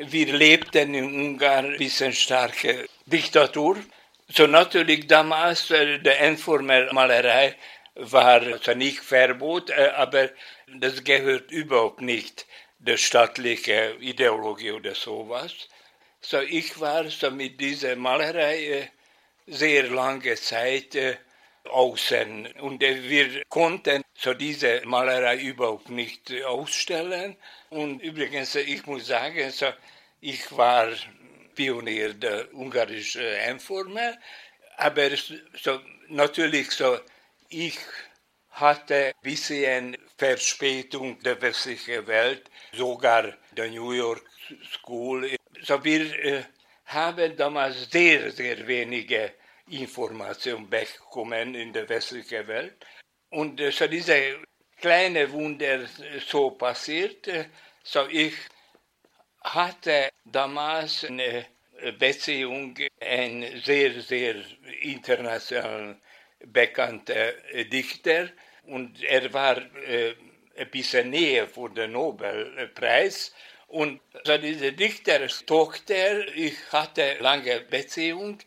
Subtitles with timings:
[0.00, 3.76] wir lebten in Ungarn ein bisschen starke Diktatur.
[4.28, 6.36] So natürlich damals, äh, der
[6.92, 7.54] Malerei
[7.94, 10.30] war also nicht Verbot, äh, aber
[10.78, 12.46] das gehört überhaupt nicht
[12.78, 15.52] der staatliche Ideologie oder sowas.
[16.22, 18.88] So ich war so mit dieser Malerei äh,
[19.46, 20.96] sehr lange Zeit
[21.68, 27.36] außen und wir konnten so diese Malerei überhaupt nicht ausstellen.
[27.70, 29.66] Und übrigens, ich muss sagen, so,
[30.20, 30.88] ich war
[31.54, 34.18] Pionier der ungarischen Endformel,
[34.76, 35.08] aber
[35.54, 36.98] so, natürlich so,
[37.48, 37.78] ich
[38.50, 44.22] hatte ein bisschen Verspätung der westlichen Welt, sogar der New York
[44.70, 45.34] School.
[45.62, 46.42] So, wir äh,
[46.86, 49.32] haben damals sehr, sehr wenige
[49.68, 52.84] Informationen bekommen in der westlichen Welt.
[53.30, 54.38] Und äh, so diese
[54.76, 55.86] kleine Wunder
[56.26, 57.46] so passiert, äh,
[57.82, 58.34] so ich
[59.42, 61.46] hatte damals eine
[61.98, 64.34] Beziehung, ein sehr, sehr
[64.82, 65.96] international
[66.44, 67.32] bekannter
[67.72, 68.28] Dichter
[68.64, 70.14] und er war äh,
[70.56, 73.32] ein bisschen näher vor dem Nobelpreis.
[73.66, 78.38] Und so diese Dichtertochter, ich hatte lange Beziehung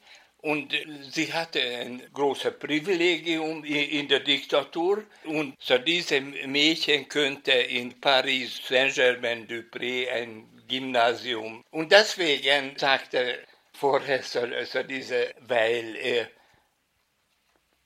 [0.44, 0.76] und
[1.10, 5.06] sie hatte ein großes Privilegium in der Diktatur.
[5.24, 11.64] Und so diese Mädchen könnte in Paris Saint-Germain-du-Pré ein Gymnasium.
[11.72, 13.40] Und deswegen sagte
[13.72, 16.26] vorher so, so diese, weil äh,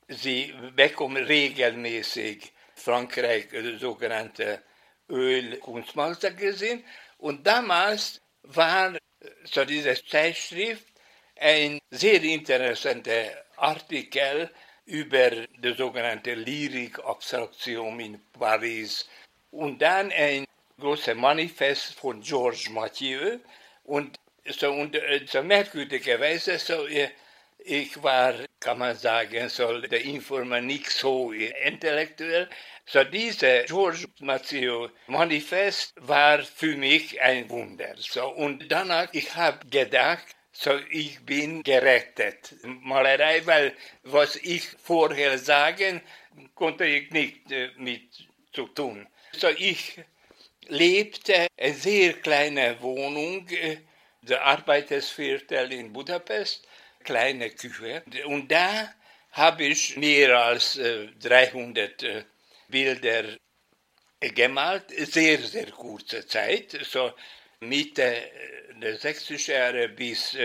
[0.08, 4.63] sie bekommen regelmäßig Frankreich äh, sogenannte
[5.08, 6.31] Ölkunstmeister
[7.19, 9.00] Und damals war äh,
[9.44, 10.97] so diese Zeitschrift
[11.39, 14.49] ein sehr interessanter Artikel
[14.85, 19.07] über die sogenannte Lyrik-Abstraktion in Paris
[19.52, 20.45] und dann ein
[20.79, 23.39] großes Manifest von Georges Mathieu
[23.83, 26.88] und so, und, äh, so merkwürdigerweise so,
[27.59, 32.47] ich war, kann man sagen, so der Informer nicht so intellektuell.
[32.85, 37.94] So diese Georges Mathieu Manifest war für mich ein Wunder.
[37.97, 42.56] So, und danach, ich habe gedacht, so, ich bin gerettet.
[42.63, 46.01] Malerei, weil was ich vorher sagen,
[46.56, 49.07] konnte ich nicht äh, mit zu tun.
[49.34, 50.00] So, ich
[50.68, 53.78] lebte in eine sehr kleine Wohnung, äh,
[54.23, 56.68] der Arbeitersviertel in Budapest,
[57.03, 58.03] kleine Küche.
[58.25, 58.91] Und da
[59.34, 62.24] habe ich mehr als äh, 300 äh,
[62.68, 63.38] Bilder
[64.19, 67.13] gemalt, sehr, sehr kurze Zeit, so
[67.59, 68.16] Mitte
[68.81, 70.38] der 60er Jahre bis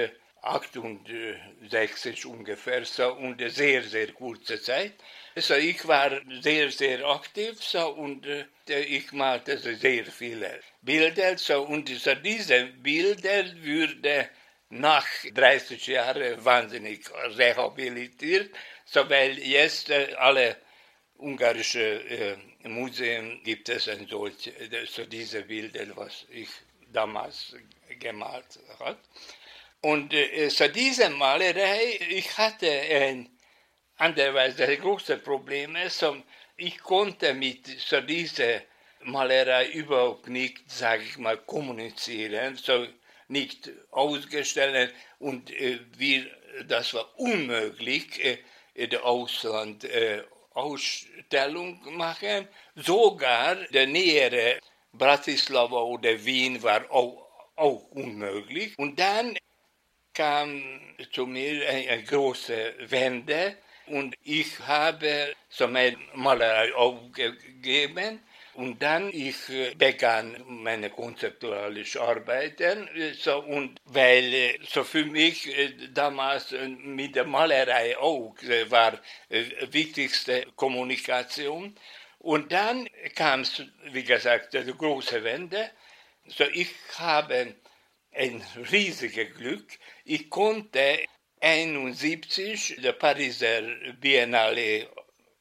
[0.43, 4.95] 68 ungefähr, so und sehr, sehr kurze Zeit.
[5.37, 8.47] So, ich war sehr, sehr aktiv so, und äh,
[8.81, 11.39] ich malte sehr viele Bilder.
[11.39, 14.29] So, und so, diese Bilder würde
[14.71, 17.09] nach 30 Jahren wahnsinnig
[17.39, 18.50] rehabilitiert,
[18.84, 20.56] so, weil jetzt äh, alle
[21.19, 22.37] ungarische äh,
[22.69, 24.53] Museen gibt es ein solche,
[24.87, 26.49] so diese Bilder, was ich
[26.93, 27.55] damals
[27.99, 28.99] gemalt hat.
[29.81, 33.29] Und äh, so diese Malerei, ich hatte ein
[33.97, 36.17] andererweise große Probleme, so
[36.57, 38.63] ich konnte mit so dieser
[39.05, 42.87] Malerei überhaupt nicht, sage ich mal, kommunizieren, so
[43.29, 46.31] nicht ausgestellt und äh, wir,
[46.69, 48.39] das war unmöglich, äh,
[48.75, 50.23] in der Ausland äh,
[50.55, 52.49] Ausstellung machen.
[52.75, 54.59] Sogar der nähere
[54.93, 57.27] Bratislava oder Wien war auch,
[57.57, 58.79] auch unmöglich.
[58.79, 59.37] Und dann
[60.15, 60.81] kam
[61.13, 68.21] zu mir eine, große Wende und ich habe so meine Malerei aufgegeben
[68.55, 72.89] und dann ich äh, begann meine konzeptualische Arbeiten
[73.19, 76.55] so und weil äh, so für mich äh, damals
[76.85, 78.35] mit der Malerei auch
[78.69, 79.01] war
[79.71, 81.75] wichtigste Kommunikation
[82.22, 85.71] und dann kam es, wie gesagt, die große Wende.
[86.27, 87.56] So, ich habe
[88.12, 89.79] ein riesiges Glück.
[90.05, 91.00] Ich konnte
[91.41, 93.62] 1971 der Pariser
[94.00, 94.88] Biennale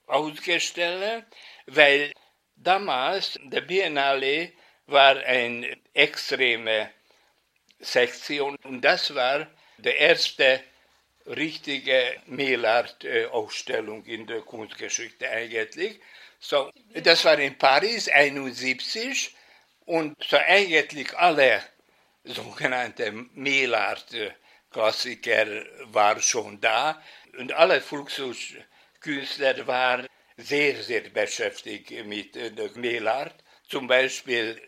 [0.08, 1.24] ausstellen,
[1.68, 2.12] weil
[2.56, 4.52] damals der Biennale
[4.88, 6.90] war eine extreme
[7.80, 9.46] Sektion und das war
[9.78, 10.64] die erste
[11.26, 16.00] richtige Mailart-Ausstellung in der Kunstgeschichte eigentlich.
[16.40, 19.36] So, das war in Paris 71
[19.86, 21.64] und so eigentlich alle
[22.24, 25.48] sogenannte Mailart-Klassiker
[25.86, 27.02] waren schon da
[27.38, 30.08] und alle Fluxuskünstler waren
[30.38, 33.36] sehr, sehr beschäftigt mit der Mailart.
[33.68, 34.62] Zum Beispiel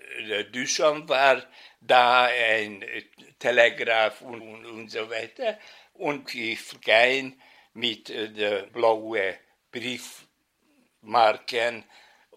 [0.51, 1.43] Duchamp war
[1.81, 2.83] da ein
[3.39, 5.57] Telegraph und, und, und so weiter.
[5.93, 7.39] Und ich ging
[7.73, 9.35] mit äh, der blauen
[9.71, 11.83] Briefmarken.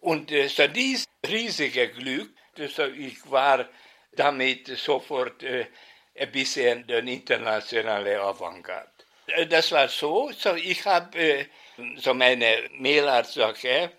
[0.00, 2.30] Und äh, so dieses riesige Glück,
[2.68, 3.68] so ich war
[4.12, 5.66] damit sofort äh,
[6.18, 8.90] ein bisschen der internationale Avantgarde.
[9.48, 11.46] Das war so, so ich habe
[11.96, 13.90] so meine Mailadresse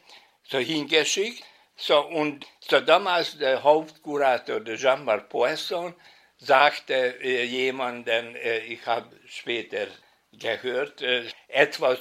[0.44, 1.44] so hingeschickt.
[1.75, 5.94] So, und so damals der Hauptkurator, der Jean-Marc Poisson,
[6.38, 9.88] sagte äh, jemanden, äh, ich habe später
[10.31, 12.00] gehört, äh, etwas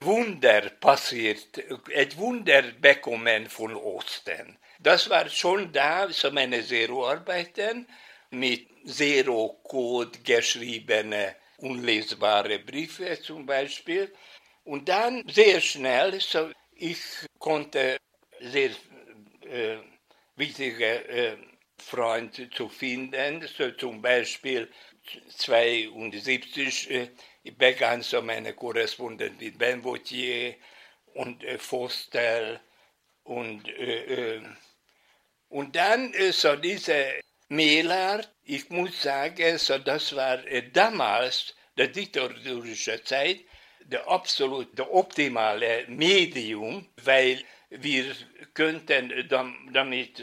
[0.00, 1.62] Wunder passiert,
[1.94, 4.58] ein Wunder bekommen von Osten.
[4.78, 7.86] Das war schon da, so meine Zero-Arbeiten
[8.30, 14.10] mit Zero-Code geschriebene, unlesbare Briefe zum Beispiel.
[14.64, 16.98] Und dann sehr schnell, so ich
[17.38, 17.98] konnte
[18.40, 18.70] sehr
[19.42, 19.76] äh,
[20.36, 21.36] wichtige äh,
[21.80, 24.70] Freunde zu finden, so zum Beispiel
[25.36, 27.08] 72 äh,
[27.58, 30.54] begann so meine Korrespondenz mit Ben Vautier
[31.14, 32.60] und äh, Foster
[33.24, 34.42] und, äh, äh
[35.48, 41.88] und dann äh, so diese Mailart, ich muss sagen, so das war äh, damals, der
[41.88, 43.40] diktatorische Zeit,
[43.80, 48.14] der absolut, der optimale Medium, weil wir
[48.54, 49.28] könnten
[49.72, 50.22] damit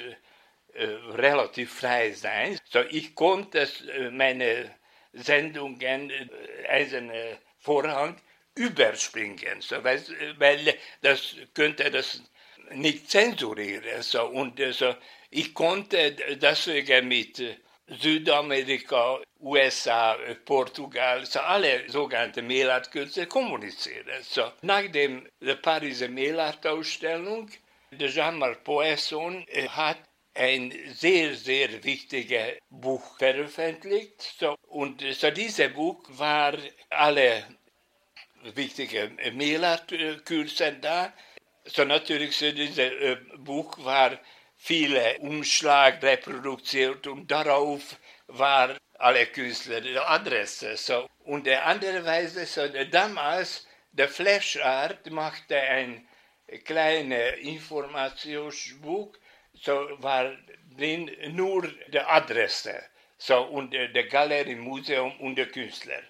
[0.78, 0.86] äh,
[1.16, 2.60] relativ frei sein.
[2.70, 3.68] So, ich konnte
[4.12, 4.76] meine
[5.14, 8.16] Sendungen, äh, Vorhang,
[8.56, 10.02] überspringen, so, weil,
[10.38, 12.22] weil das könnte das
[12.72, 14.02] nicht zensurieren.
[14.02, 14.96] So, und so,
[15.30, 17.42] ich konnte deswegen mit
[17.88, 24.08] Südamerika, USA, Portugal, so alle sogenannten Mailartkünste kommunizieren.
[24.22, 27.50] So, nach dem, der Pariser Mailartausstellung,
[27.92, 29.98] der Jean-Marc Poisson äh, hat
[30.38, 34.36] ein sehr, sehr wichtiges Buch veröffentlicht.
[34.40, 36.54] So, und so dieses Buch war
[36.90, 37.44] alle
[38.54, 41.14] wichtigen Mailart-Kurse da.
[41.66, 44.20] So natürlich so dieses äh, Buch war
[44.56, 47.98] viele Umschlag reproduziert und darauf
[48.28, 50.78] war alle Künstler die Adresse.
[50.78, 51.10] So.
[51.26, 56.08] Und der andere Weise, so damals, der Flashart machte ein
[56.64, 59.14] kleines Informationsbuch
[59.62, 60.32] so war
[60.76, 62.84] drin nur die Adresse
[63.18, 66.02] so, und äh, der Galerie, Museum und der Künstler.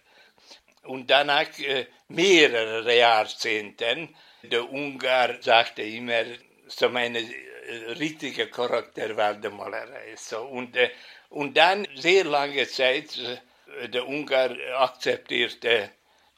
[0.83, 4.13] Und danach äh, mehrere Jahrzehnten,
[4.43, 6.23] der Ungar sagte immer,
[6.67, 10.15] so meine äh, richtige Charakter war die Malerei.
[10.15, 10.89] So, und, äh,
[11.29, 15.91] und dann sehr lange Zeit, äh, der Ungar akzeptierte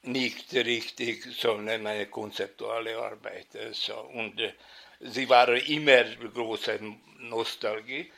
[0.03, 3.47] nicht richtig, sondern meine konzeptuelle Arbeit.
[3.71, 4.39] So, und
[4.99, 6.03] sie waren immer
[6.33, 6.79] große
[7.19, 8.11] Nostalgie.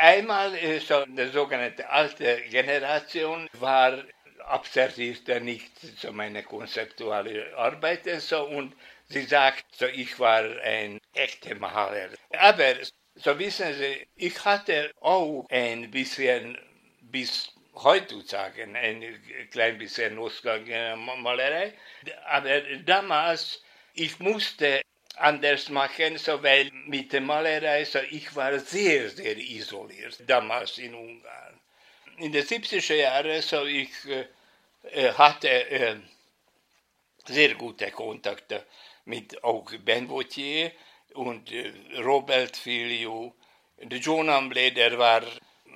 [0.00, 4.04] Einmal so eine sogenannte alte Generation war
[4.46, 8.74] akzeptierte nicht so meine konzeptuelle Arbeit so und
[9.08, 12.08] sie sagt so ich war ein echter Maler.
[12.30, 12.74] Aber
[13.14, 16.56] so wissen Sie, ich hatte auch ein bisschen
[17.02, 21.74] bis heutzutage ein klein bisschen Nostalgie Malerei,
[22.26, 23.62] aber damals
[23.94, 24.82] ich musste
[25.20, 30.94] anders machen, so weil mit der Malerei, so ich war sehr, sehr isoliert damals in
[30.94, 31.60] Ungarn.
[32.18, 33.90] In den 70er Jahren, so ich
[34.92, 35.96] äh, hatte äh,
[37.26, 38.64] sehr gute Kontakte
[39.04, 40.72] mit auch Ben Vautier
[41.14, 43.34] und äh, Robert Filio.
[43.80, 45.22] John Amble, der war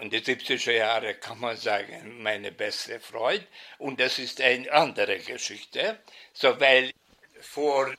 [0.00, 3.46] in den 70er Jahren, kann man sagen, meine beste Freund.
[3.78, 6.00] Und das ist eine andere Geschichte,
[6.32, 6.92] so weil
[7.40, 7.94] vor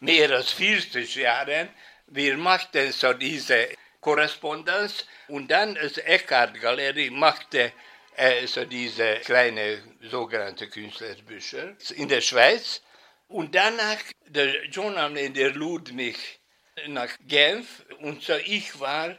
[0.00, 1.68] mehr als 40 Jahren,
[2.06, 3.68] wir machten so diese
[4.00, 7.72] Korrespondenz und dann das Eckhart Galerie machte
[8.16, 12.82] äh, so diese kleine sogenannte Künstlerbücher in der Schweiz.
[13.28, 14.54] Und danach, der
[14.96, 16.40] Amlin, der lud mich
[16.86, 19.16] nach Genf und so ich war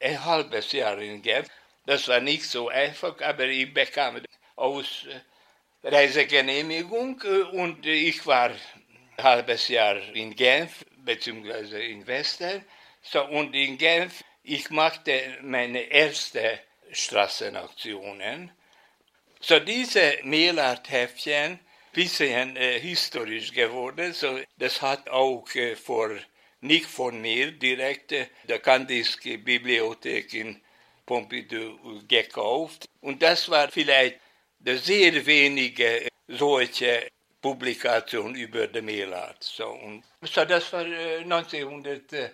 [0.00, 1.48] ein halbes Jahr in Genf.
[1.86, 4.20] Das war nicht so einfach, aber ich bekam
[4.56, 5.06] aus
[5.84, 8.50] Reisegenehmigung äh, und ich war
[9.18, 12.64] halbes Jahr in Genf beziehungsweise in Westen.
[13.02, 16.58] So, und in Genf, ich machte meine ersten
[16.92, 18.50] Straßenaktionen.
[19.40, 21.58] So diese Mailart-Heftchen,
[21.92, 24.12] bisschen äh, historisch geworden.
[24.12, 26.10] So, das hat auch äh, vor,
[26.60, 30.60] nicht von mir direkt, äh, der Kandinsky-Bibliothek in
[31.04, 32.86] Pompidou gekauft.
[33.00, 34.18] Und das war vielleicht
[34.64, 37.08] sehr wenige solche
[37.42, 39.42] Publikation über den Mehlart.
[39.42, 42.32] So, und so, das war 1972.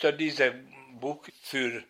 [0.00, 0.52] So, dieses
[1.00, 1.84] Buch für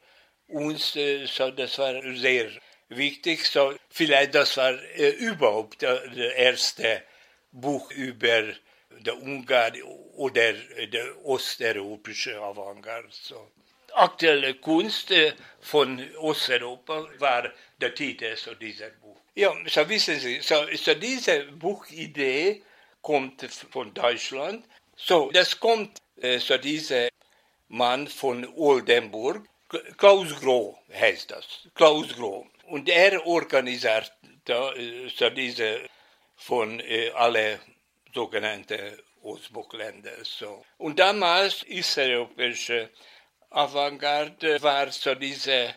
[0.48, 2.50] uns, äh, so, das war sehr
[2.88, 3.46] wichtig.
[3.46, 7.02] So, vielleicht das war äh, überhaupt der, der erste
[7.50, 8.44] Buch über
[8.90, 9.82] der Ungarn
[10.14, 13.08] oder der osteuropäische Avantgarde.
[13.10, 13.50] So.
[13.94, 19.23] Aktuelle Kunst äh, von Osteuropa war der Titel so dieser Buch.
[19.36, 22.62] Ja, so wissen Sie, so, so diese Buchidee
[23.02, 24.64] kommt von Deutschland.
[24.96, 27.08] So, das kommt, äh, so dieser
[27.66, 29.44] Mann von Oldenburg,
[29.96, 32.46] Klaus Groh heißt das, Klaus Groh.
[32.66, 34.12] Und er organisiert
[34.46, 35.80] äh, so diese
[36.36, 37.58] von äh, alle
[38.14, 40.12] sogenannten Ostblockländer.
[40.22, 40.64] So.
[40.78, 42.90] Und damals ist europäische
[43.50, 45.74] Avantgarde war so dieses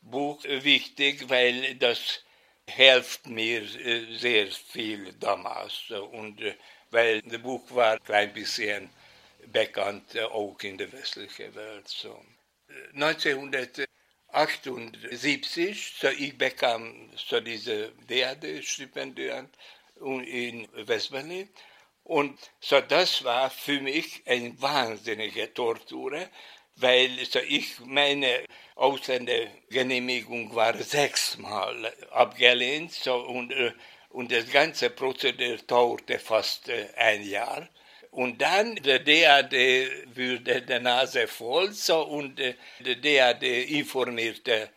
[0.00, 2.25] Buch wichtig, weil das
[2.68, 5.90] hilft mir äh, sehr viel damals.
[5.90, 6.54] Und äh,
[6.90, 8.90] weil das Buch war ein bisschen
[9.46, 11.88] bekannt, äh, auch in der westlichen Welt.
[11.88, 12.24] So.
[12.94, 19.48] 1978, so ich bekam so diese DAD-Stipendium
[20.24, 21.48] in Westberlin.
[22.02, 26.28] Und so das war für mich eine wahnsinnige Tortur,
[26.76, 28.44] weil so ich meine
[28.76, 33.72] Ausländergenehmigung war sechsmal abgelehnt so, und, äh,
[34.10, 37.68] und das ganze Prozedere dauerte fast äh, ein Jahr.
[38.10, 39.52] Und dann der DAD
[40.14, 44.70] würde der Nase voll so, und äh, der DAD informierte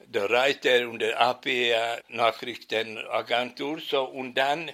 [0.00, 4.70] der Reiter und der APA Nachrichtenagentur so, und dann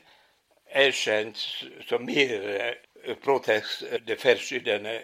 [0.67, 2.77] erscheint so mehrere
[3.21, 5.01] Proteste der verschiedenen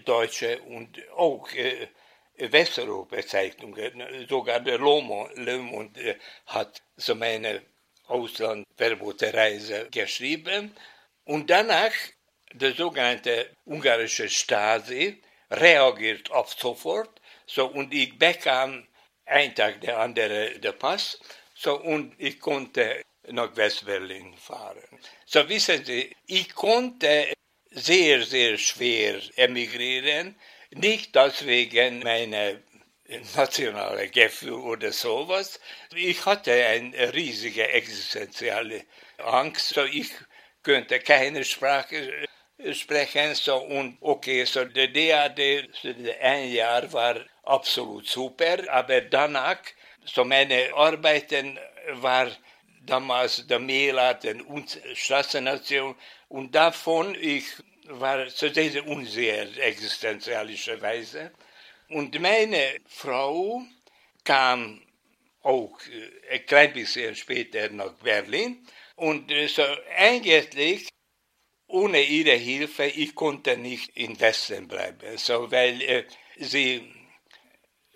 [0.00, 1.88] deutsche und auch äh,
[2.36, 7.62] Westeuropa-Zeitungen, sogar der Le Monde äh, hat so meine
[8.06, 10.74] Auslandverbote geschrieben.
[11.24, 11.92] Und danach
[12.52, 17.20] der sogenannte ungarische Stasi reagiert auf sofort.
[17.46, 18.86] So, und ich bekam
[19.26, 21.18] ein Tag der andere der Pass.
[21.54, 24.82] So, und ich konnte nach Westberlin fahren.
[25.24, 27.32] So wissen Sie, ich konnte
[27.74, 30.36] sehr, sehr schwer emigrieren.
[30.70, 32.62] Nicht deswegen meine
[33.36, 35.60] nationale Gefühl oder sowas.
[35.94, 38.84] Ich hatte eine riesige existenzielle
[39.18, 39.70] Angst.
[39.74, 40.10] So ich
[40.62, 42.26] könnte keine Sprache
[42.72, 43.34] sprechen.
[43.34, 45.68] So, und okay, so der DAD,
[46.20, 49.58] ein Jahr war absolut super, aber danach,
[50.04, 51.58] so meine Arbeiten
[51.92, 52.30] war
[52.86, 55.94] damals der Melat und Straßennation
[56.34, 57.44] und davon ich
[57.84, 61.30] war zu dieser unsehr existenzialische Weise.
[61.88, 63.62] Und meine Frau
[64.24, 64.82] kam
[65.42, 68.66] auch äh, ein klein bisschen später nach Berlin.
[68.96, 69.62] Und äh, so
[69.96, 70.88] eigentlich
[71.68, 76.04] ohne ihre Hilfe, ich konnte nicht in Westen bleiben, so, weil äh,
[76.36, 76.92] sie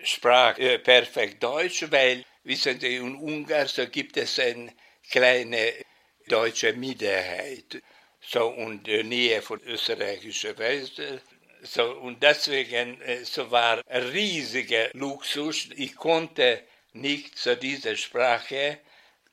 [0.00, 4.72] sprach äh, perfekt Deutsch, weil, wissen Sie, in Ungarn so gibt es eine
[5.10, 5.72] kleine
[6.28, 7.82] deutsche Minderheit
[8.30, 11.22] so und äh, Nähe von österreichischer Weise.
[11.62, 15.68] So, und deswegen äh, so war ein riesiger Luxus.
[15.76, 18.78] Ich konnte nicht so diese Sprache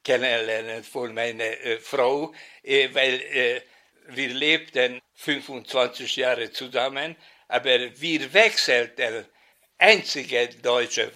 [0.04, 2.34] kennenlernen von meiner äh, Frau,
[2.64, 3.62] äh, weil äh,
[4.08, 7.16] wir lebten 25 Jahre zusammen,
[7.48, 9.26] aber wir wechselten
[9.78, 11.12] einzige deutsche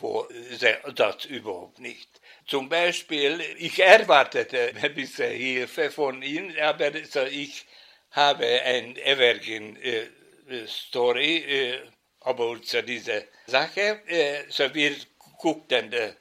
[0.96, 2.10] Satz überhaupt nicht.
[2.46, 7.66] Zum Beispiel, ich erwartete ein bisschen Hilfe von ihm, aber so ich
[8.12, 11.80] habe ein Evergreen äh, Story äh,
[12.26, 14.02] über zu dieser Sache.
[14.08, 14.96] Äh, so wir
[15.38, 16.14] guckten äh,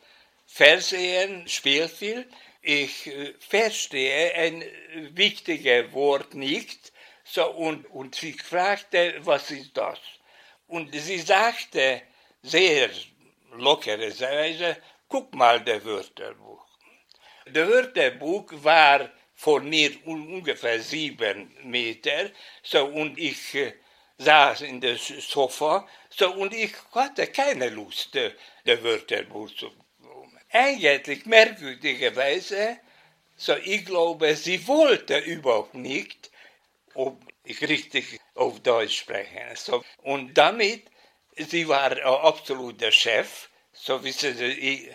[0.47, 2.25] Fernsehen, Spielfilm.
[2.62, 4.64] Ich äh, verstehe ein
[5.14, 6.92] wichtiges Wort nicht.
[7.25, 9.99] So, und, und ich fragte, was ist das?
[10.66, 12.02] Und sie sagte
[12.42, 12.90] sehr
[13.52, 14.76] lockere Weise,
[15.09, 16.66] guck mal der Wörterbuch.
[17.47, 22.30] Der Wörterbuch war von mir ungefähr sieben Meter,
[22.61, 23.73] so, und ich äh,
[24.18, 28.33] saß in der Sofa, so, und ich hatte keine Lust, der,
[28.66, 30.40] der Wörterbuch zu bekommen.
[30.50, 32.80] Eigentlich merkwürdigerweise,
[33.37, 36.33] so, ich glaube, sie wollte überhaupt nicht,
[36.95, 39.54] ob ich richtig auf Deutsch spreche.
[39.54, 40.90] So, und damit,
[41.37, 44.90] sie war absolut der Chef, so wissen Sie,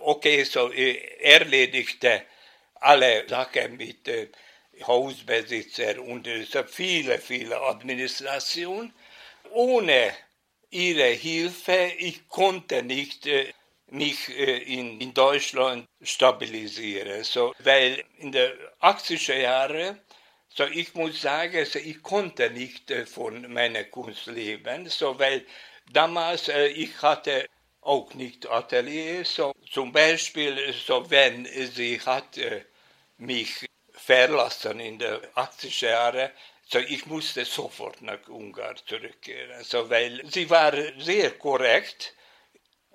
[0.00, 2.24] okay, so erledigte
[2.80, 4.28] alle Sachen mit äh,
[4.86, 8.92] Hausbesitzer und so viele, viele Administration.
[9.50, 10.12] Ohne
[10.70, 13.52] ihre Hilfe, ich konnte nicht äh,
[13.90, 17.24] mich äh, in, in Deutschland stabilisieren.
[17.24, 20.00] So, weil in den 80er Jahren,
[20.48, 25.46] so ich muss sagen, so, ich konnte nicht äh, von meiner Kunst leben, so, weil
[25.92, 27.46] damals äh, ich hatte
[27.86, 29.24] auch nicht Atelier.
[29.24, 32.64] So, zum Beispiel, so wenn sie hat äh,
[33.18, 36.30] mich verlassen in den 80er Jahren,
[36.68, 42.14] so ich musste sofort nach Ungarn zurückkehren, so, weil sie war sehr korrekt.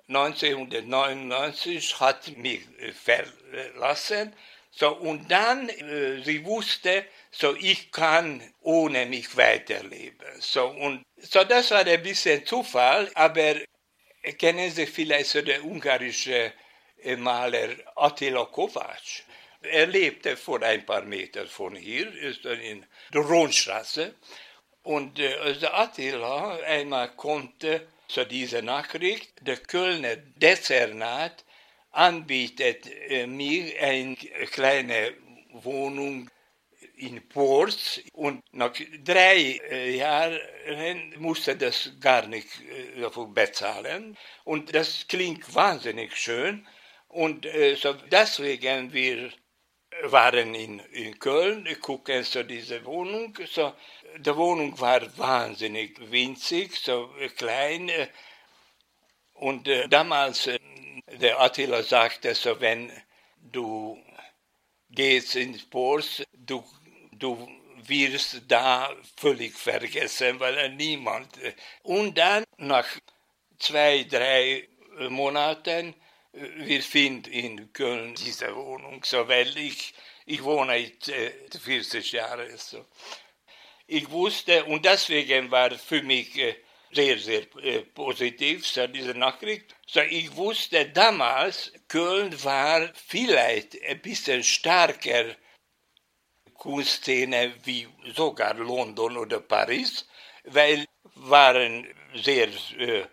[0.08, 2.62] 1999 hat mich
[3.02, 4.34] verlassen.
[4.74, 10.26] So, und dann, äh, sie wusste, so ich kann ohne mich weiterleben.
[10.40, 13.56] So, und, so das war ein bisschen Zufall, aber
[14.38, 16.52] kennen Sie vielleicht den ungarischen
[17.02, 19.22] äh, Maler Attila Kovács?
[19.62, 24.14] Er lebte vor ein paar Metern von hier, ist in der Rhonstraße.
[24.82, 31.44] Und äh, also Attila einmal konnte so diese Nachricht, der Kölner Dezernat
[31.92, 34.16] anbietet äh, mir eine
[34.50, 35.14] kleine
[35.52, 36.30] Wohnung
[37.02, 38.72] in Porz und nach
[39.04, 42.48] drei äh, Jahren musste das gar nicht
[42.96, 44.16] äh, bezahlen.
[44.44, 46.66] Und das klingt wahnsinnig schön.
[47.08, 49.32] Und äh, so deswegen wir
[50.04, 53.74] waren in, in Köln, gucken so diese Wohnung, so
[54.18, 57.90] die Wohnung war wahnsinnig winzig, so klein.
[59.34, 60.48] Und äh, damals
[61.20, 62.92] der Attila sagte so, wenn
[63.40, 63.98] du
[64.88, 66.62] gehst ins Porz, du
[67.22, 67.48] du
[67.86, 71.28] wirst da völlig vergessen, weil niemand.
[71.82, 72.86] Und dann nach
[73.58, 74.68] zwei, drei
[75.08, 75.94] Monaten,
[76.32, 79.94] wir finden in Köln diese Wohnung, so weil ich,
[80.26, 81.12] ich wohne jetzt
[81.62, 82.84] 40 Jahre so.
[83.86, 86.56] Ich wusste, und deswegen war für mich äh,
[86.92, 89.74] sehr, sehr äh, positiv, so diese Nachricht.
[89.86, 95.36] So, ich wusste damals, Köln war vielleicht ein bisschen stärker
[96.62, 100.06] Kunstszene wie sogar London oder Paris,
[100.44, 103.04] weil waren sehr äh,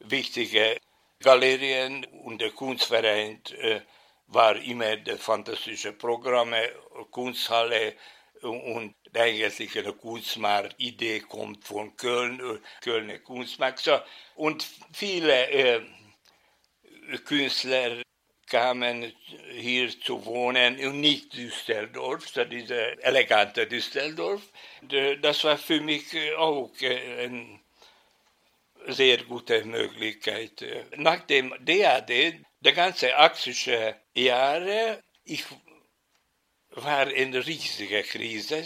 [0.00, 0.76] wichtige
[1.18, 3.80] Galerien und der Kunstverein äh,
[4.26, 6.60] war immer der fantastische Programme,
[7.10, 7.96] Kunsthalle
[8.42, 13.78] und eigentlich eine Kunstmarkt-Idee kommt von Köln, äh, Kölner Kunstmarkt.
[13.78, 13.98] So,
[14.34, 15.80] und viele äh,
[17.24, 18.02] Künstler
[18.50, 19.12] kamen
[19.52, 24.42] hier zu wohnen und nicht Düsseldorf, so diese elegante Düsseldorf.
[25.22, 26.04] Das war für mich
[26.36, 27.60] auch eine
[28.88, 30.64] sehr gute Möglichkeit.
[30.96, 32.10] Nach dem DAD,
[32.60, 35.44] der ganze 80er Jahre, ich
[36.70, 38.64] war in riesiger Krise.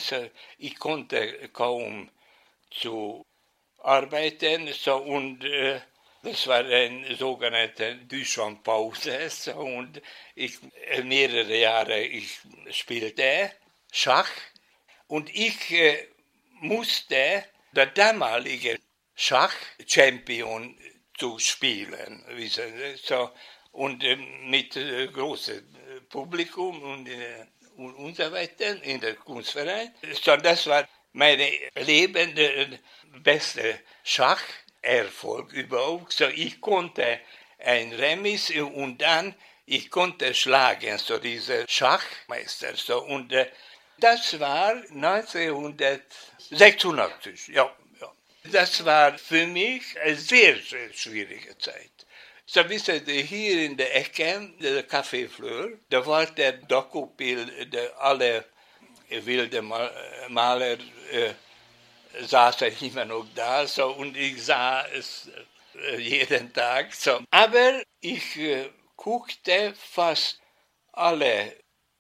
[0.58, 2.10] Ich konnte kaum
[2.70, 3.22] zu
[3.78, 5.44] arbeiten so, und
[6.24, 10.00] äh, das war eine sogenannte Duchamp-Pause und
[10.34, 10.58] ich,
[11.02, 12.38] mehrere Jahre ich
[12.70, 13.52] spielte
[13.92, 14.30] Schach
[15.06, 16.08] und ich äh,
[16.60, 18.78] musste der damalige
[19.14, 20.76] Schach-Champion
[21.16, 22.24] zu spielen.
[23.02, 23.30] So,
[23.72, 25.62] und äh, mit äh, großem
[26.08, 29.92] Publikum und, äh, und, und so weiter in der Kunstverein.
[30.22, 32.78] So, das war meine lebende
[33.22, 34.42] beste Schach.
[34.84, 36.12] Erfolg überhaupt.
[36.12, 37.20] So, ich konnte
[37.58, 39.34] ein Remis und dann
[39.66, 42.76] ich konnte schlagen, so diese Schachmeister.
[42.76, 43.50] So, und äh,
[43.98, 47.74] das war 1986, ja.
[48.52, 52.04] Das war für mich eine sehr, sehr schwierige Zeit.
[52.44, 57.98] So wissen Sie, hier in der Ecke, der Café Fleur, da war der Dokupil, der
[57.98, 58.44] alle
[59.08, 60.76] wilde Maler
[61.10, 61.32] äh,
[62.20, 65.30] saß er immer noch da so, und ich sah es
[65.74, 66.94] äh, jeden Tag.
[66.94, 67.20] So.
[67.30, 70.40] Aber ich äh, guckte fast
[70.92, 71.56] alle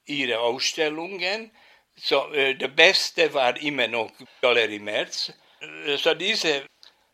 [0.06, 1.50] ihre Ausstellungen.
[1.96, 5.32] So, äh, der beste war immer noch Galerie Merz.
[5.60, 6.64] Äh, so diese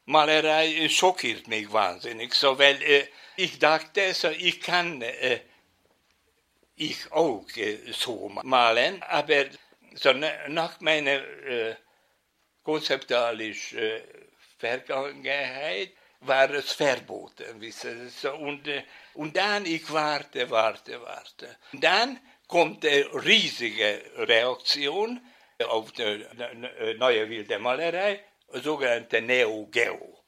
[0.07, 5.41] Malerei schockiert mich wahnsinnig, so, weil äh, ich dachte, so, ich kann äh,
[6.75, 7.47] ich auch
[7.93, 9.45] so malen, aber
[9.95, 10.13] so,
[10.49, 11.21] nach meiner
[12.63, 14.05] konzeptualische
[14.59, 17.61] Vergangenheit war es verboten.
[17.61, 18.31] Wissen Sie?
[18.31, 18.83] Und, äh,
[19.15, 21.57] und dann, ich warte, warte, warte.
[21.73, 25.21] Und dann kommt eine riesige Reaktion
[25.69, 26.25] auf die
[26.99, 30.21] neue wilde Malerei, sogenannte Neo-Geo.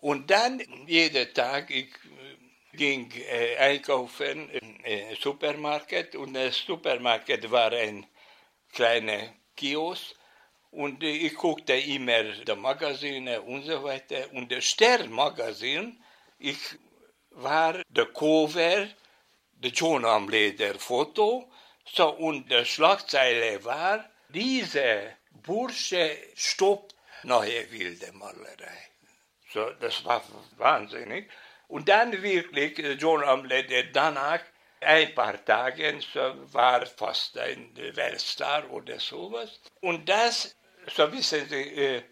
[0.00, 7.72] Und dann, jeden Tag, ich äh, ging äh, einkaufen im Supermarkt und der Supermarkt war
[7.72, 8.06] ein
[8.72, 10.14] kleiner Kiosk
[10.74, 14.32] und ich guckte immer die Magazine und so weiter.
[14.32, 16.02] Und das Stern-Magazin,
[16.38, 16.58] ich
[17.30, 18.88] war der Cover,
[19.62, 21.50] der John am Leder Foto.
[21.92, 28.88] So, und die Schlagzeile war, diese Bursche stoppt neue wilde Malerei.
[29.52, 30.22] So, das war
[30.56, 31.30] wahnsinnig.
[31.68, 34.40] Und dann wirklich, John Amlett, danach,
[34.80, 35.98] ein paar Tage,
[36.52, 39.60] war fast ein Weltstar oder sowas.
[39.80, 40.54] Und das,
[40.88, 42.02] so wissen Sie, äh,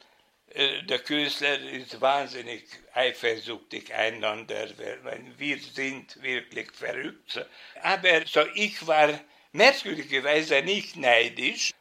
[0.54, 4.68] äh, der Künstler ist wahnsinnig eifersüchtig einander,
[5.38, 7.44] wir sind wirklich verrückt.
[7.82, 9.18] Aber so, ich war
[9.52, 11.72] merkwürdigerweise nicht neidisch.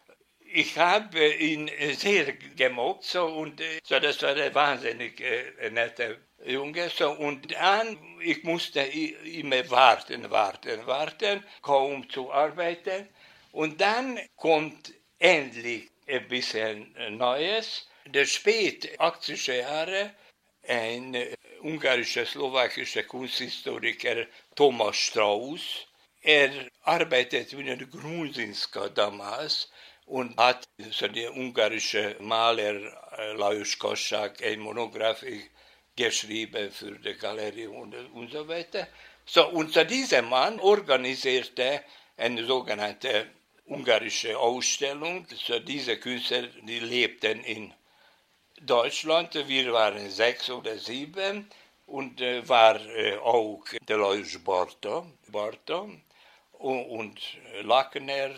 [0.53, 6.89] Ich habe ihn sehr gemocht so, und so, das war ein wahnsinnig äh, netter Junge.
[6.89, 13.07] So, und dann, ich musste immer warten, warten, warten, kaum zu arbeiten.
[13.51, 17.87] Und dann kommt endlich ein bisschen Neues.
[18.05, 20.13] Der spät 80er Jahre
[20.67, 25.87] ein äh, ungarischer, slowakischer Kunsthistoriker Thomas Strauss.
[26.21, 26.51] Er
[26.83, 29.71] arbeitet mit der Grunzinska damals
[30.05, 32.75] und hat so der ungarische Maler
[33.17, 35.49] äh, Lajos Kossak eine Monographie
[35.95, 38.87] geschrieben für die Galerie und, und so weiter.
[39.25, 41.83] So, und dieser Mann organisierte
[42.17, 43.27] eine sogenannte
[43.71, 45.25] ungarische Ausstellung.
[45.47, 47.73] So, diese Künstler, die lebten in
[48.61, 49.33] Deutschland.
[49.47, 51.49] Wir waren sechs oder sieben
[51.87, 55.89] und äh, war äh, auch Delois Borto, Borto
[56.53, 57.19] und, und
[57.63, 58.31] Lackner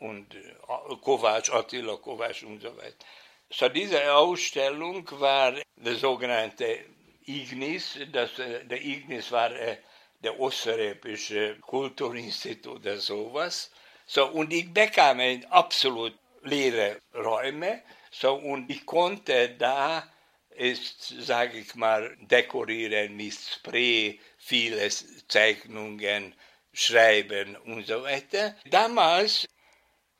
[0.00, 3.04] und äh, Kovac, Attila Kovac und so weiter.
[3.50, 6.84] So diese Ausstellung war der sogenannte
[7.26, 9.76] Ignis, das, äh, der Ignis war äh,
[10.22, 13.70] der Osteuropäische Kulturinstitut oder sowas.
[14.10, 20.02] So, und ich bekam absolut leere Räume so, und ich konnte da
[20.48, 24.88] ist, sage ich mal, dekorieren mit Spray, viele
[25.28, 26.34] Zeichnungen,
[26.72, 28.56] schreiben und so weiter.
[28.70, 29.46] Damals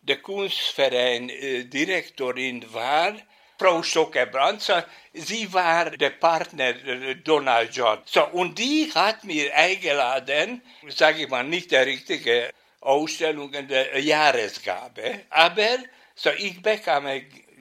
[0.03, 3.17] der Kunstverein äh, Direktorin war
[3.59, 4.71] Frau Stockerbrandt,
[5.15, 8.01] sie war der Partner äh, Donald John.
[8.05, 15.25] So, und die hat mir eingeladen, sage ich mal, nicht der richtige Ausstellung der Jahresgabe,
[15.31, 15.79] aber
[16.15, 17.07] so, ich bekam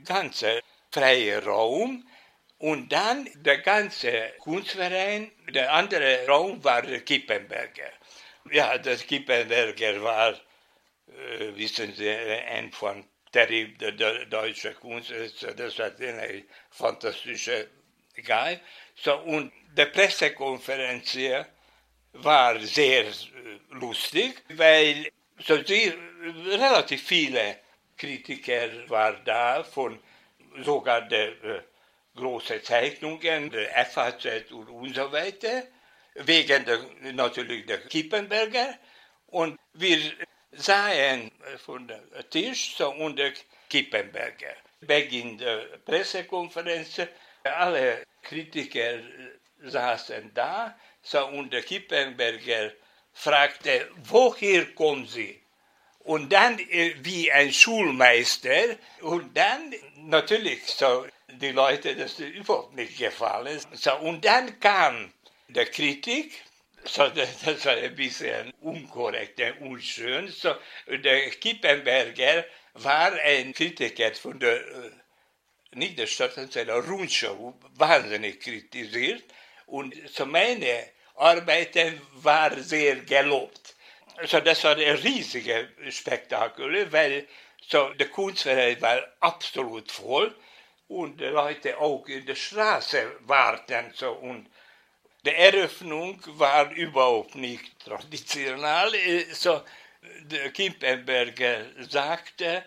[0.04, 2.08] ganze freie Raum
[2.60, 7.92] und dann der ganze Kunstverein, der andere Raum war der Kippenberger.
[8.52, 10.34] Ja, das Kippenberger war,
[11.08, 13.04] äh, wissen Sie, ein von
[13.34, 17.68] der, der deutsche Kunst, das war eine fantastische
[18.26, 18.60] Guy.
[18.96, 21.46] So, und die Pressekonferenz hier
[22.24, 23.14] war sehr äh,
[23.72, 25.94] lustig, weil so sie,
[26.48, 27.58] relativ viele
[27.98, 30.00] Kritiker war da, von
[30.64, 31.62] sogar der äh,
[32.16, 35.64] großen Zeichnungen, der FAZ und, und so weiter,
[36.16, 36.80] wegen der,
[37.14, 38.76] natürlich der Kippenberger.
[39.28, 40.00] Und wir
[40.52, 41.32] sahen
[41.64, 43.22] von dem Tisch so und
[43.70, 44.56] Kippenberger.
[44.82, 47.02] Beginn der Pressekonferenz,
[47.44, 49.00] alle Kritiker
[49.64, 50.76] saßen da,
[51.16, 52.72] und der Kippenberger
[53.14, 55.42] fragte, woher kommen Sie?
[56.08, 62.98] und dann äh, wie ein Schulmeister und dann natürlich so die Leute das überhaupt nicht
[62.98, 63.60] gefallen.
[63.74, 65.12] So, und dann kam
[65.50, 66.32] der Kritik,
[66.86, 67.08] so,
[67.46, 70.30] das war ein bisschen unkorrekt, unschön.
[70.30, 70.56] So,
[70.88, 74.92] der Kippenberger war ein Kritiker von der, äh,
[75.74, 79.26] nicht der Stadt, sondern der Rundschau, wahnsinnig kritisiert.
[79.66, 80.86] Und so meine
[81.18, 83.76] Arbeiten waren sehr gelobt.
[84.18, 87.28] Also das war ein riesiges Spektakel, weil
[87.68, 90.34] so, der Kunstverein war absolut voll
[90.88, 93.92] und die Leute auch in der Straße warten.
[93.94, 94.50] So, und
[95.26, 99.26] die Eröffnung war überhaupt nicht traditionell.
[99.34, 99.62] So,
[100.22, 102.64] der Kimpenberger sagte,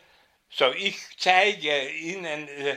[0.50, 2.76] so, ich zeige Ihnen, äh,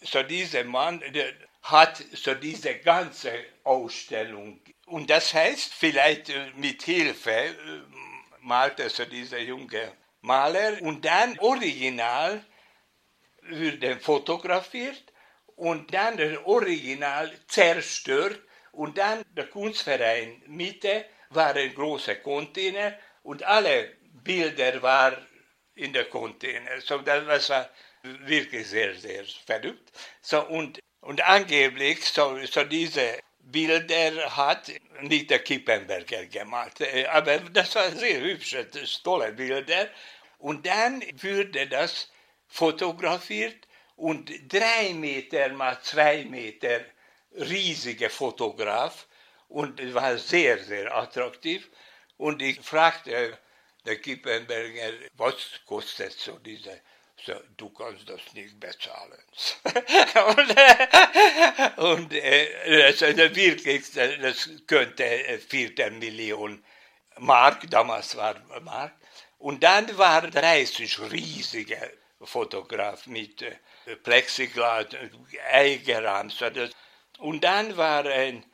[0.00, 3.32] so dieser Mann der hat so diese ganze
[3.64, 7.54] Ausstellung und das heißt, vielleicht äh, mit Hilfe äh,
[8.40, 12.44] malte so dieser junge Maler und dann original
[13.42, 15.04] würde fotografiert
[15.54, 18.40] und dann der Original zerstört
[18.72, 25.24] und dann der Kunstverein Mitte war ein großer Container und alle Bilder waren
[25.74, 26.80] in der Container.
[26.80, 27.70] So, das war
[28.02, 29.92] wirklich sehr, sehr verrückt.
[30.20, 37.38] So, und, und angeblich, so, so diese Bilder hat nicht der Kippenberger gemacht, äh, aber
[37.38, 38.68] das war sehr hübsche,
[39.02, 39.88] tolle Bilder.
[40.38, 42.10] Und dann wurde das
[42.48, 46.80] fotografiert und drei Meter mal zwei Meter
[47.32, 49.06] riesige Fotograf
[49.48, 51.68] und es war sehr, sehr attraktiv.
[52.16, 53.38] Und ich fragte
[53.84, 56.80] der Kippenberger, was kostet so diese
[57.56, 59.22] du kannst das nicht bezahlen.
[60.36, 66.62] und äh, und äh, also wirklich, das könnte äh, vierte Million
[67.18, 68.94] Mark, damals war Mark.
[69.38, 73.56] Und dann waren 30 riesige Fotograf mit äh,
[74.02, 74.86] Plexiglas
[75.50, 76.72] eingerahmt.
[77.18, 78.44] Und dann war ein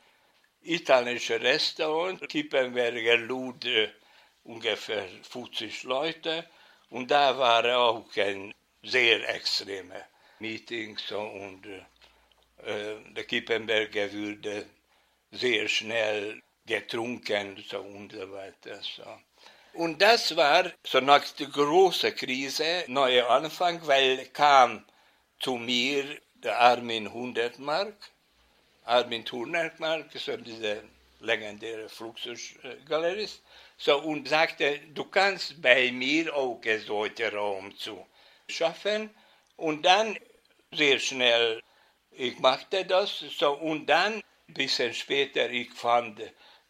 [0.61, 3.89] italienisches Restaurant, Kippenberger lud äh,
[4.43, 6.49] ungefähr 50 Leute.
[6.89, 10.05] Und da war auch ein sehr extreme
[10.39, 14.65] Meeting so, und äh, der Kippenberger würde
[15.31, 18.79] sehr schnell getrunken so und so weiter.
[18.81, 19.03] So.
[19.73, 24.83] Und das war so nach der großen Krise, neuer Anfang, weil kam
[25.39, 26.03] zu mir
[26.43, 27.95] der Armin Hundertmark,
[28.85, 30.77] Armin Turnermark, so dieser
[31.19, 33.41] legendäre Fluxusgalerist,
[33.77, 38.05] so, und sagte, du kannst bei mir auch solche Raum zu
[38.49, 39.09] schaffen.
[39.55, 40.17] Und dann
[40.71, 41.61] sehr schnell,
[42.11, 46.21] ich machte das, so, und dann, ein bisschen später, ich fand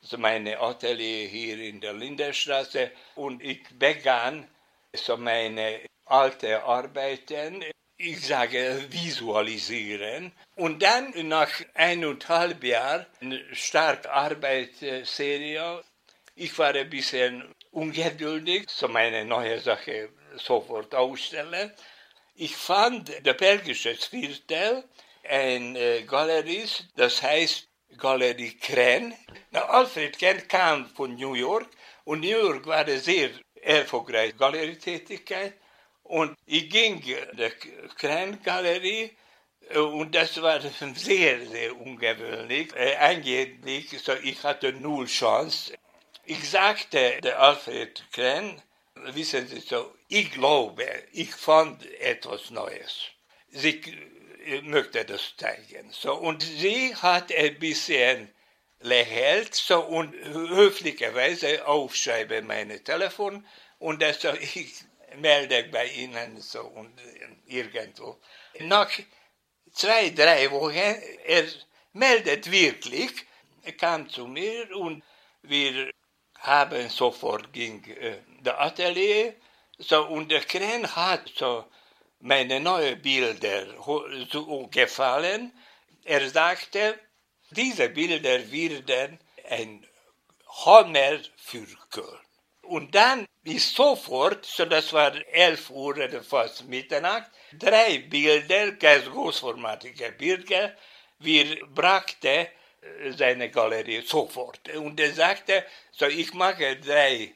[0.01, 4.47] so meine Atelier hier in der Linderstraße und ich begann
[4.93, 7.63] so meine alte Arbeiten,
[7.97, 10.31] ich sage visualisieren.
[10.55, 13.05] Und dann nach eineinhalb Jahren
[13.53, 15.83] stark Arbeitsserie
[16.39, 20.09] ich war ein bisschen ungeduldig, so meine neue Sache
[20.39, 21.71] sofort ausstellen.
[22.35, 24.83] Ich fand der belgische Viertel
[25.27, 29.13] ein äh, Galerist, das heißt Galerie Kren.
[29.51, 31.67] Na, Alfred Kren kam von New York
[32.05, 33.29] und New York war eine sehr
[33.61, 35.53] erfolgreiche Galerietätigkeit.
[36.03, 37.51] Und ich ging der
[37.97, 39.11] Kren-Galerie
[39.69, 42.73] äh, und das war sehr, sehr ungewöhnlich.
[42.75, 45.73] Äh, eigentlich, so ich hatte null Chance.
[46.25, 48.61] Ich sagte der Alfred Kren,
[49.13, 53.07] wissen Sie so, ich glaube, ich fand etwas Neues.
[53.49, 53.81] Sie
[54.63, 55.91] möchte das zeigen.
[55.91, 58.33] So, und sie hat ein bisschen
[58.79, 63.45] lächelt so und höflicherweise aufschreibe meine Telefon
[63.79, 64.23] und das
[64.55, 64.83] ich
[65.15, 66.93] melde bei Ihnen so und
[67.47, 68.19] irgendwo.
[68.59, 68.91] Nach
[69.73, 71.45] zwei, drei Wochen, er
[71.93, 73.11] meldet wirklich,
[73.79, 75.03] kam zu mir und
[75.41, 75.89] wir
[76.39, 79.33] haben sofort ging äh, der Atelier
[79.77, 81.65] so und der Kren hat so
[82.19, 83.65] meine neuen Bilder
[84.31, 85.51] so gefallen.
[86.03, 86.99] Er sagte,
[87.51, 89.19] diese Bilder werden
[89.49, 89.85] ein
[90.65, 92.19] Hammer für Köln.
[92.63, 99.05] Und dann ist sofort, so das war 11 Uhr oder fast Mitternacht, drei Bilder, ganz
[99.05, 100.75] großformatige Bilder,
[101.19, 102.47] wir brachten
[103.09, 104.69] seine Galerie sofort.
[104.75, 107.33] Und er sagte, so ich mache drei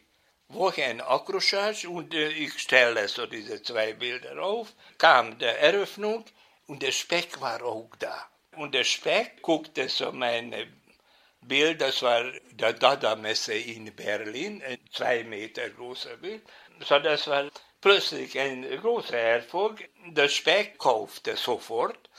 [0.49, 4.73] Wochen Accrochage und äh, ich stelle so diese zwei Bilder auf.
[4.97, 6.25] Kam die Eröffnung
[6.67, 8.27] und der Speck war auch da.
[8.57, 10.67] Und der Speck guckte so meine
[11.41, 16.43] Bild, das war der Dada-Messe in Berlin, ein zwei Meter großer Bild.
[16.81, 17.49] So, das war
[17.79, 19.89] plötzlich ein großer Erfolg.
[20.07, 22.09] Der Speck kaufte sofort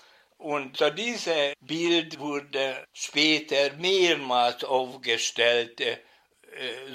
[0.43, 5.99] und dieses Bild wurde später mehrmals aufgestellt, äh,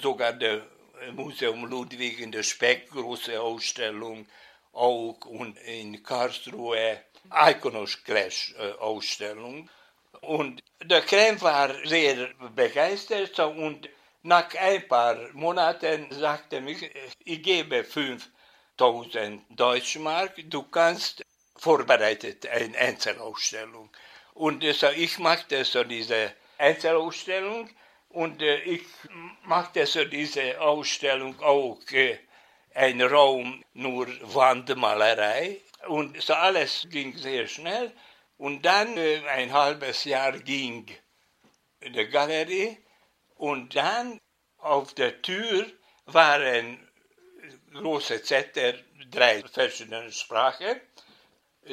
[0.02, 0.62] sogar das
[1.14, 4.28] Museum Ludwig in der Speck, große Ausstellung
[4.74, 9.70] auch und in Karlsruhe Iconos Clash äh, Ausstellung.
[10.22, 13.90] Und der Krem war sehr begeistert und
[14.24, 16.90] nach ein paar Monaten sagte mich,
[17.24, 21.24] ich gebe 5000 Deutschmark, du kannst
[21.58, 23.90] vorbereitet, eine Einzelausstellung.
[24.34, 27.70] Und so, ich machte so diese Einzelausstellung.
[28.10, 28.84] Und äh, ich
[29.44, 32.18] machte so diese Ausstellung auch äh,
[32.74, 37.92] ein Raum nur Wandmalerei und so alles ging sehr schnell.
[38.38, 40.86] Und dann äh, ein halbes Jahr ging
[41.82, 42.78] die Galerie.
[43.36, 44.20] Und dann
[44.58, 45.66] auf der Tür
[46.06, 46.88] waren
[47.74, 50.80] große Zettel, drei verschiedene Sprachen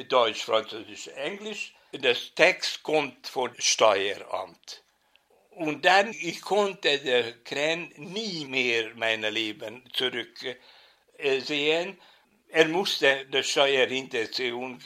[0.03, 1.73] Deutsch, Französisch, Englisch.
[1.91, 4.83] Das Text kommt vom Steueramt.
[5.51, 10.57] Und dann, ich konnte der Kren nie mehr mein Leben zurücksehen.
[12.49, 14.79] Er musste der Steuerhinterziehung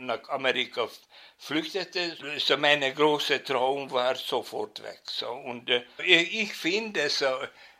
[0.00, 0.88] nach Amerika
[1.38, 2.16] flüchtete.
[2.38, 5.02] So mein großer Traum war sofort weg.
[5.04, 5.30] So.
[5.30, 7.26] Und äh, ich finde so,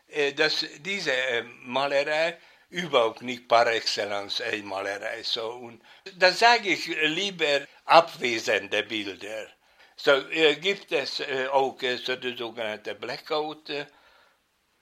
[0.09, 2.37] äh, dass diese äh, Malerei
[2.69, 5.23] überhaupt nicht par excellence Malerei.
[5.23, 5.49] So.
[5.49, 5.81] Und
[6.17, 9.47] da sage ich lieber abwesende Bilder.
[9.95, 13.85] So äh, gibt es äh, auch äh, so die sogenannte Blackout äh,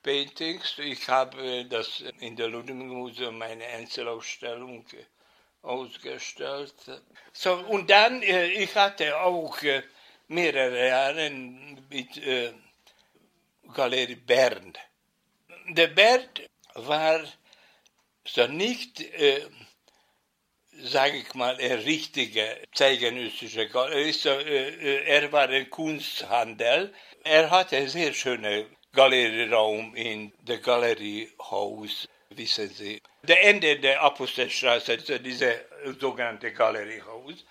[0.04, 0.76] Paintings.
[0.78, 4.86] Ich habe das in der Ludwig Museum eine Einzelausstellung
[5.64, 6.76] ausgestellt.
[7.34, 9.82] So, und dann, äh, ich hatte auch äh,
[10.28, 12.54] mehrere Jahre mit äh,
[13.74, 14.74] Galerie Bern.
[15.70, 17.22] Der Bert war
[18.28, 19.42] so nicht, äh,
[20.84, 24.12] sage ich mal, ein richtiger zeitgenössischer Galerie.
[24.12, 26.94] So, äh, er war ein Kunsthandel.
[27.24, 33.02] Er hatte einen sehr schönen Galerieraum in der Galeriehaus, wissen Sie.
[33.24, 35.66] Der Ende der Apostelstraße, also diese
[36.00, 37.46] sogenannte Galeriehaus.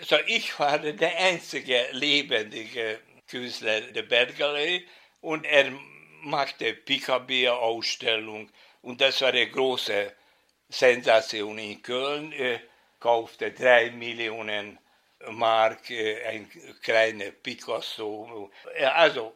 [0.00, 4.86] So, ich war der einzige lebendige Künstler der Berggalerie
[5.20, 5.72] und er
[6.22, 8.50] machte Picabia-Ausstellung
[8.82, 10.12] und das war eine große
[10.68, 12.32] Sensation in Köln.
[12.32, 12.60] Er
[13.00, 14.78] kaufte drei Millionen
[15.30, 16.50] Mark äh, ein
[16.82, 18.50] kleiner Picasso.
[18.94, 19.34] Also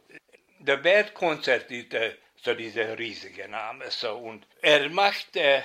[0.59, 5.65] der Bert konzertierte so diese riesige Name so und er machte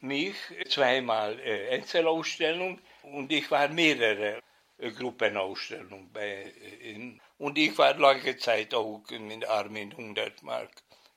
[0.00, 0.36] mich
[0.68, 4.40] zweimal äh, Einzelausstellung und ich war mehrere
[4.78, 7.20] äh, Gruppenausstellungen bei ihm.
[7.38, 10.70] Und ich war lange Zeit auch mit Armin 100 Mark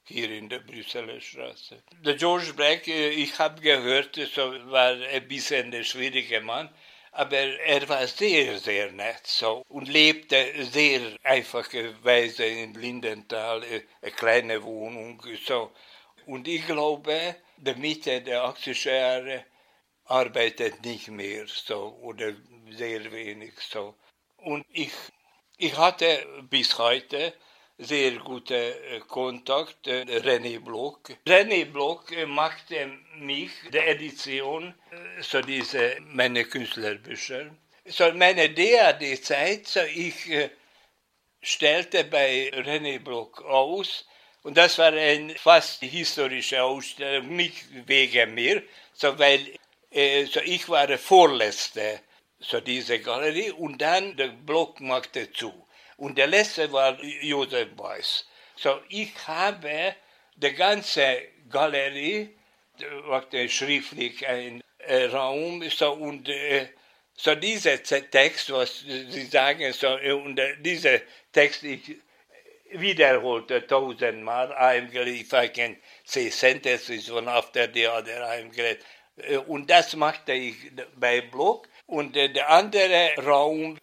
[0.09, 1.75] hier in der Brüsseler Straße.
[2.05, 4.17] Der George Black, äh, ich habe gehört,
[4.71, 6.69] war ein bisschen der schwierige Mann,
[7.11, 13.81] aber er war sehr, sehr nett so und lebte sehr einfache Weise in Lindenthal, äh,
[14.01, 15.71] eine kleine Wohnung so.
[16.25, 19.45] Und ich glaube, der Mitte der 80er Jahre
[20.05, 22.33] arbeitet nicht mehr so oder
[22.71, 23.95] sehr wenig so.
[24.37, 24.91] Und ich,
[25.57, 27.33] ich hatte bis heute
[27.79, 31.11] sehr guten äh, Kontakt, äh, René Block.
[31.25, 34.73] René Block äh, machte mich, die Edition,
[35.21, 37.51] so diese meine Künstlerbücher.
[37.85, 40.29] So meine DAD-Zeit, so ich
[41.41, 44.05] stellte bei René Block aus,
[44.43, 48.61] und das war eine fast historische Ausstellung, nicht wegen mir,
[48.93, 49.39] so weil
[50.27, 52.01] so ich war der Vorletzte,
[52.39, 55.51] so diese Galerie, und dann der Block machte zu.
[55.99, 58.25] Und der letzte war Josef Beuys.
[58.55, 59.95] So, ich habe
[60.37, 61.17] die ganze
[61.49, 62.29] Galerie,
[63.05, 66.67] machte schriftlich ein äh, Raum, so, und äh,
[67.15, 69.89] so dieser Text, was Sie sagen, so,
[70.23, 70.99] und äh, dieser
[71.33, 71.97] Text, ich
[72.71, 78.77] wiederholte tausendmal, eigentlich, if I can say sentences one after the other, I'm glad.
[79.47, 80.55] Und das machte ich
[80.95, 81.67] bei Block.
[81.87, 83.77] Und der andere Raum,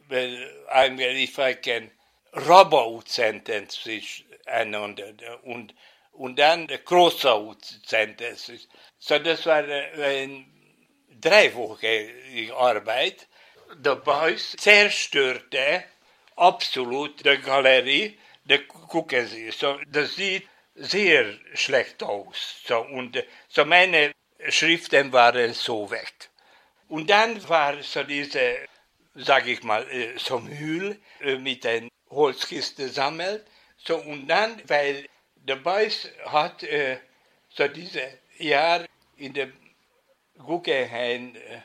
[0.69, 1.91] eigentlich, if I can
[2.37, 5.75] Rubber-Sentences einander und,
[6.13, 8.69] und dann Cross-Sentences.
[8.99, 10.45] So, das war eine
[11.21, 13.27] dreiwöchige Arbeit.
[13.75, 15.85] Der Beuys zerstörte
[16.37, 18.19] absolut die Galerie.
[18.45, 22.63] Da gucken Sie, so, das sieht sehr schlecht aus.
[22.67, 24.13] So, und so meine
[24.49, 26.31] Schriften waren so weg.
[26.89, 28.57] Und dann war so diese,
[29.15, 29.85] sag ich mal,
[30.17, 31.01] so Mühl
[31.41, 33.47] mit einem Holzkiste sammelt.
[33.77, 36.99] So, und dann, weil der Beuys hat äh,
[37.51, 38.03] so dieses
[38.39, 38.85] Jahr
[39.17, 39.53] in dem
[40.39, 41.61] Guggenheim äh,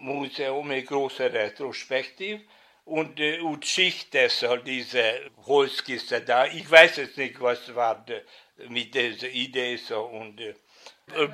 [0.00, 2.40] Museum eine große Retrospektiv
[2.84, 6.46] und, äh, und schichtet so diese Holzkiste da.
[6.46, 8.22] Ich weiß jetzt nicht, was war de,
[8.68, 10.54] mit dieser Idee so und äh,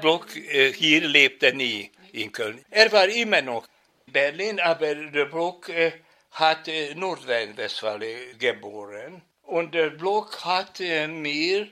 [0.01, 2.65] Block äh, hier lebte nie in Köln.
[2.71, 3.67] Er war immer noch
[4.07, 5.93] in Berlin, aber der Block äh,
[6.37, 9.23] hat Nordrhein-Westfalen geboren.
[9.43, 11.69] Und der Block hat mir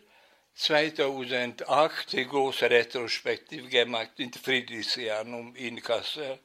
[0.54, 6.38] 2008 eine große Retrospektive gemacht in Friedrichsjahren in Kassel.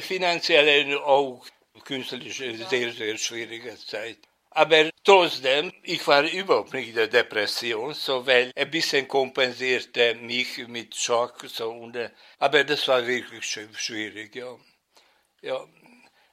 [0.00, 1.44] Finanziell auch
[1.84, 2.38] künstlerisch
[2.70, 4.18] sehr, sehr schwierige Zeit.
[4.50, 10.66] Aber trotzdem, ich war überhaupt nicht in der Depression, so, weil ein bisschen kompensierte mich
[10.68, 11.44] mit Schock.
[11.46, 11.98] So, und,
[12.38, 14.34] aber das war wirklich schwierig.
[14.34, 14.56] Ja.
[15.40, 15.64] Ja,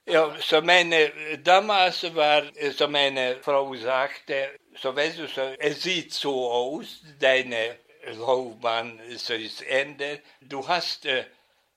[0.05, 1.11] ja, so meine,
[1.43, 2.43] damals war,
[2.77, 7.79] so meine Frau sagte, so weißt du, so, es sieht so aus, deine
[8.13, 10.21] Laufbahn so ist Ende.
[10.41, 11.25] Du hast äh,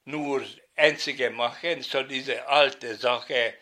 [0.05, 0.43] nur
[0.77, 3.55] einzige machen, so diese alte Sache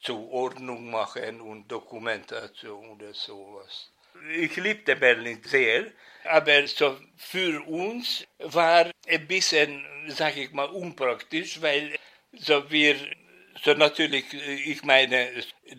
[0.00, 3.90] zur Ordnung machen und Dokumentation oder sowas.
[4.36, 5.86] Ich liebte Berlin sehr,
[6.24, 11.96] aber so für uns war ein bisschen, sag ich mal, unpraktisch, weil
[12.32, 12.96] so wir
[13.64, 15.30] so natürlich, ich meine,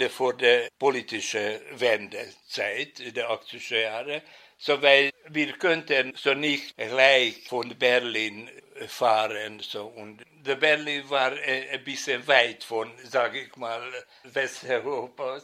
[0.09, 4.23] vor der politischen Wendezeit der 80er Jahre,
[4.57, 8.49] so weil wir könnten so nicht gleich von Berlin
[8.87, 13.81] fahren so und der Berlin war ein bisschen weit von, sage ich mal,
[14.23, 15.39] Westeuropa.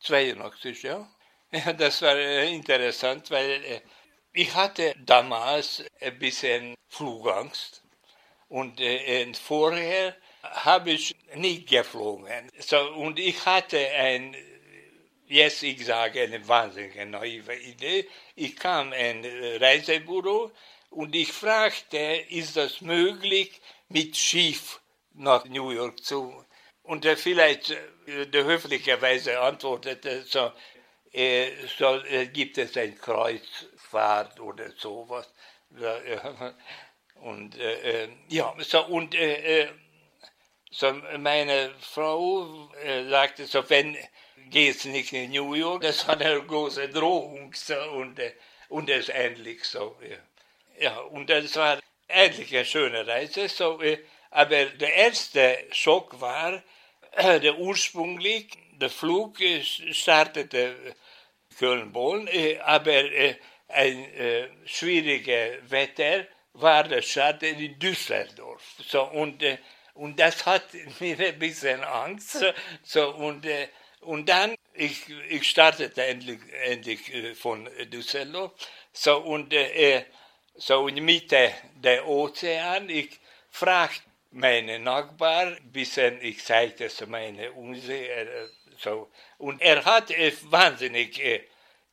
[0.00, 1.08] 82, ja.
[1.52, 1.72] ja.
[1.74, 3.82] Das war interessant, weil
[4.32, 7.82] ich hatte damals ein bisschen Flugangst
[8.48, 8.80] und
[9.36, 12.50] vorher habe ich nicht geflogen.
[12.58, 14.36] So, und ich hatte ein,
[15.26, 18.08] jetzt ich sage, eine wahnsinnige naive Idee.
[18.34, 20.50] Ich kam in ein Reisebüro
[20.90, 24.80] und ich fragte, ist das möglich, mit Schiff
[25.14, 26.44] nach New York zu
[26.82, 27.70] und er vielleicht
[28.06, 30.52] äh, der höflicherweise antwortete so,
[31.12, 35.32] äh, so äh, gibt es ein Kreuzfahrt oder sowas.
[37.14, 39.68] Und äh, ja, so und äh,
[40.72, 43.96] so meine Frau äh, sagte so, wenn
[44.50, 48.32] geht's nicht in New York, das war eine große Drohung so, und äh,
[48.72, 49.96] und es endlich so.
[50.00, 50.16] Ja.
[50.84, 53.48] ja, und das war endlich eine schöne Reise.
[53.48, 53.98] So, äh,
[54.30, 56.62] aber der erste Schock war,
[57.12, 59.36] äh, der ursprünglich, der Flug
[59.90, 60.74] startete
[61.58, 63.02] Köln-Bonn, äh, aber
[63.68, 68.62] ein schwieriges Wetter war der Start in Düsseldorf.
[68.86, 69.42] So, und,
[69.94, 70.64] und das hat
[71.00, 72.44] mir ein bisschen Angst.
[72.82, 73.46] So, und,
[74.00, 78.52] und dann, ich, ich startete endlich, endlich von Düsseldorf.
[78.92, 79.54] So, und
[80.54, 83.18] so in Mitte der Ozean, ich
[83.50, 88.08] fragte meinen Nachbar, bisschen, ich zeigte es meine Unsee,
[88.78, 91.44] so, und er hat es wahnsinnig äh,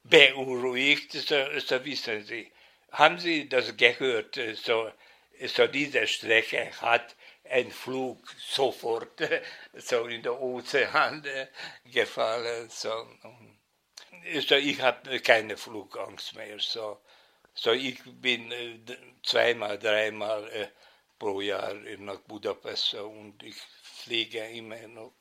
[0.03, 2.51] beunruhigt, so, so wissen Sie.
[2.91, 4.39] Haben Sie das gehört?
[4.55, 4.91] So,
[5.45, 7.15] so diese Strecke hat
[7.49, 9.21] ein Flug sofort
[9.73, 11.47] so in der Ozean äh,
[11.85, 12.69] gefallen.
[12.69, 13.07] So.
[14.47, 16.59] so ich habe keine Flugangst mehr.
[16.59, 16.99] So.
[17.55, 18.79] So, ich bin äh,
[19.23, 20.67] zweimal, dreimal äh,
[21.17, 25.13] pro Jahr nach Budapest und ich fliege immer noch.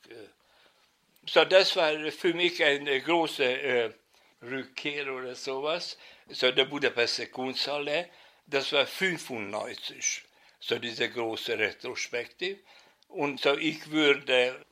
[1.27, 3.93] So, das war für mich eine große
[4.41, 5.97] Rückkehr oder sowas.
[6.29, 8.09] So, der Budapester Kunsthalle,
[8.47, 10.23] das war 95,
[10.59, 12.59] so diese große Retrospektive.
[13.07, 14.65] Und so, ich würde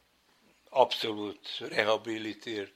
[0.72, 2.72] absolut rehabilitiert